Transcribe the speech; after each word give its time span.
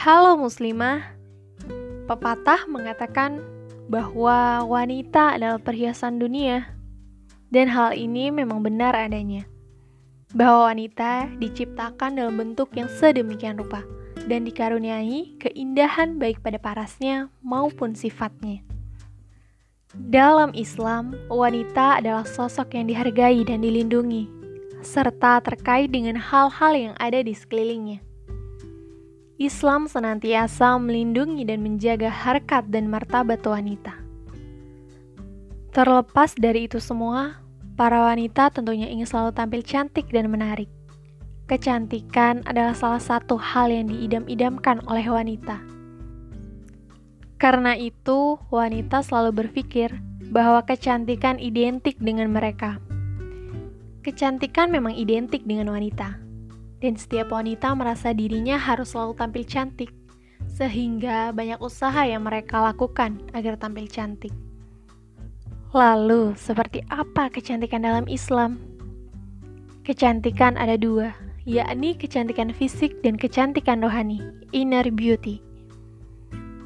Halo 0.00 0.32
muslimah, 0.32 1.12
pepatah 2.08 2.64
mengatakan 2.72 3.36
bahwa 3.84 4.64
wanita 4.64 5.36
adalah 5.36 5.60
perhiasan 5.60 6.16
dunia, 6.16 6.72
dan 7.52 7.68
hal 7.68 7.92
ini 7.92 8.32
memang 8.32 8.64
benar 8.64 8.96
adanya. 8.96 9.44
Bahwa 10.32 10.72
wanita 10.72 11.28
diciptakan 11.36 12.16
dalam 12.16 12.32
bentuk 12.40 12.72
yang 12.80 12.88
sedemikian 12.88 13.60
rupa 13.60 13.84
dan 14.24 14.48
dikaruniai 14.48 15.36
keindahan 15.36 16.16
baik 16.16 16.40
pada 16.40 16.56
parasnya 16.56 17.28
maupun 17.44 17.92
sifatnya. 17.92 18.64
Dalam 19.92 20.56
Islam, 20.56 21.12
wanita 21.28 22.00
adalah 22.00 22.24
sosok 22.24 22.72
yang 22.72 22.88
dihargai 22.88 23.44
dan 23.44 23.60
dilindungi, 23.60 24.32
serta 24.80 25.44
terkait 25.44 25.92
dengan 25.92 26.16
hal-hal 26.16 26.72
yang 26.72 26.94
ada 26.96 27.20
di 27.20 27.36
sekelilingnya. 27.36 28.09
Islam 29.40 29.88
senantiasa 29.88 30.76
melindungi 30.76 31.48
dan 31.48 31.64
menjaga 31.64 32.12
harkat 32.12 32.68
dan 32.68 32.92
martabat 32.92 33.40
wanita. 33.40 33.96
Terlepas 35.72 36.36
dari 36.36 36.68
itu 36.68 36.76
semua, 36.76 37.40
para 37.72 38.04
wanita 38.04 38.52
tentunya 38.52 38.92
ingin 38.92 39.08
selalu 39.08 39.32
tampil 39.32 39.64
cantik 39.64 40.12
dan 40.12 40.28
menarik. 40.28 40.68
Kecantikan 41.48 42.44
adalah 42.44 42.76
salah 42.76 43.00
satu 43.00 43.40
hal 43.40 43.72
yang 43.72 43.88
diidam-idamkan 43.88 44.84
oleh 44.84 45.08
wanita. 45.08 45.56
Karena 47.40 47.80
itu, 47.80 48.36
wanita 48.52 49.00
selalu 49.00 49.48
berpikir 49.48 49.88
bahwa 50.28 50.60
kecantikan 50.68 51.40
identik 51.40 51.96
dengan 51.96 52.28
mereka. 52.28 52.76
Kecantikan 54.04 54.68
memang 54.68 54.92
identik 54.92 55.48
dengan 55.48 55.72
wanita 55.72 56.29
dan 56.80 56.96
setiap 56.96 57.30
wanita 57.32 57.76
merasa 57.76 58.16
dirinya 58.16 58.56
harus 58.56 58.96
selalu 58.96 59.12
tampil 59.16 59.44
cantik, 59.44 59.92
sehingga 60.48 61.30
banyak 61.36 61.60
usaha 61.60 62.02
yang 62.08 62.24
mereka 62.24 62.60
lakukan 62.64 63.20
agar 63.36 63.60
tampil 63.60 63.86
cantik. 63.86 64.32
Lalu, 65.70 66.34
seperti 66.34 66.82
apa 66.90 67.30
kecantikan 67.30 67.86
dalam 67.86 68.08
Islam? 68.10 68.58
Kecantikan 69.86 70.58
ada 70.58 70.74
dua, 70.74 71.14
yakni 71.46 71.94
kecantikan 71.94 72.50
fisik 72.50 72.98
dan 73.06 73.14
kecantikan 73.14 73.78
rohani, 73.78 74.18
inner 74.50 74.88
beauty. 74.90 75.38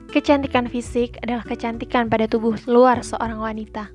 Kecantikan 0.08 0.70
fisik 0.70 1.18
adalah 1.26 1.42
kecantikan 1.42 2.06
pada 2.06 2.30
tubuh 2.30 2.54
luar 2.70 3.02
seorang 3.02 3.42
wanita. 3.42 3.90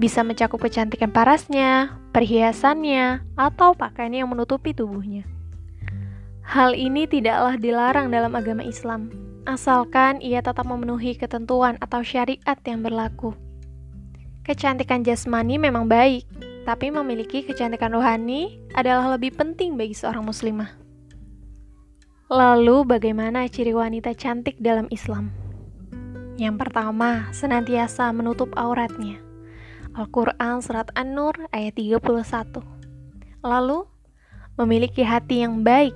Bisa 0.00 0.24
mencakup 0.24 0.58
kecantikan 0.64 1.12
parasnya, 1.12 2.00
perhiasannya, 2.16 3.20
atau 3.36 3.76
pakaian 3.76 4.24
yang 4.24 4.32
menutupi 4.32 4.72
tubuhnya. 4.72 5.28
Hal 6.42 6.74
ini 6.74 7.06
tidaklah 7.06 7.54
dilarang 7.54 8.10
dalam 8.10 8.34
agama 8.34 8.66
Islam, 8.66 9.14
asalkan 9.46 10.18
ia 10.18 10.42
tetap 10.42 10.66
memenuhi 10.66 11.14
ketentuan 11.14 11.78
atau 11.78 12.02
syariat 12.02 12.58
yang 12.66 12.82
berlaku. 12.82 13.34
Kecantikan 14.42 15.06
jasmani 15.06 15.54
memang 15.54 15.86
baik, 15.86 16.26
tapi 16.66 16.90
memiliki 16.90 17.46
kecantikan 17.46 17.94
rohani 17.94 18.58
adalah 18.74 19.14
lebih 19.14 19.38
penting 19.38 19.78
bagi 19.78 19.94
seorang 19.94 20.26
muslimah. 20.26 20.74
Lalu, 22.26 22.90
bagaimana 22.90 23.46
ciri 23.46 23.70
wanita 23.70 24.10
cantik 24.18 24.58
dalam 24.58 24.90
Islam? 24.90 25.30
Yang 26.40 26.64
pertama, 26.64 27.30
senantiasa 27.30 28.10
menutup 28.10 28.50
auratnya. 28.58 29.20
Al-Quran 29.92 30.64
Surat 30.64 30.88
An-Nur 30.96 31.36
ayat 31.52 31.76
31 31.76 32.64
Lalu, 33.44 33.84
memiliki 34.56 35.04
hati 35.04 35.44
yang 35.44 35.60
baik 35.60 35.92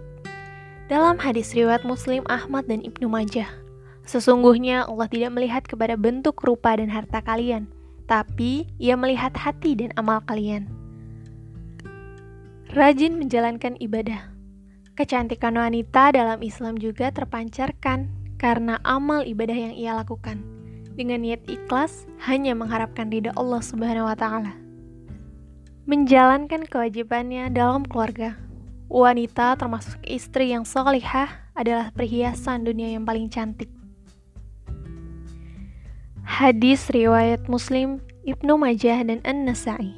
dalam 0.86 1.18
hadis 1.18 1.50
riwayat 1.50 1.82
Muslim, 1.82 2.22
Ahmad, 2.30 2.70
dan 2.70 2.82
Ibnu 2.82 3.10
Majah, 3.10 3.50
sesungguhnya 4.06 4.86
Allah 4.86 5.10
tidak 5.10 5.34
melihat 5.34 5.62
kepada 5.66 5.98
bentuk 5.98 6.38
rupa 6.46 6.78
dan 6.78 6.86
harta 6.86 7.18
kalian, 7.22 7.66
tapi 8.06 8.70
Ia 8.78 8.94
melihat 8.94 9.34
hati 9.34 9.74
dan 9.74 9.90
amal 9.98 10.22
kalian. 10.22 10.70
Rajin 12.70 13.18
menjalankan 13.18 13.78
ibadah. 13.82 14.30
Kecantikan 14.96 15.58
wanita 15.58 16.14
dalam 16.14 16.40
Islam 16.40 16.78
juga 16.78 17.12
terpancarkan 17.12 18.08
karena 18.36 18.80
amal 18.84 19.24
ibadah 19.24 19.56
yang 19.56 19.74
ia 19.76 19.92
lakukan. 19.96 20.40
Dengan 20.96 21.20
niat 21.20 21.44
ikhlas, 21.48 22.08
hanya 22.24 22.56
mengharapkan 22.56 23.12
ridha 23.12 23.32
Allah 23.36 23.60
Subhanahu 23.60 24.08
wa 24.08 24.16
Ta'ala. 24.16 24.56
Menjalankan 25.84 26.64
kewajibannya 26.64 27.52
dalam 27.52 27.84
keluarga, 27.84 28.40
Wanita 28.86 29.58
termasuk 29.58 29.98
istri 30.06 30.54
yang 30.54 30.62
solihah 30.62 31.50
adalah 31.58 31.90
perhiasan 31.90 32.62
dunia 32.62 32.94
yang 32.94 33.02
paling 33.02 33.26
cantik. 33.26 33.66
Hadis 36.22 36.86
riwayat 36.94 37.50
Muslim, 37.50 37.98
Ibnu 38.22 38.54
Majah 38.54 39.02
dan 39.02 39.18
An-Nasai 39.26 39.90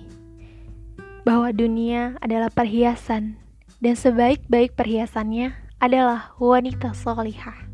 bahwa 1.28 1.52
dunia 1.52 2.16
adalah 2.24 2.48
perhiasan 2.48 3.36
dan 3.84 3.92
sebaik-baik 3.92 4.72
perhiasannya 4.72 5.52
adalah 5.76 6.32
wanita 6.40 6.96
solihah. 6.96 7.67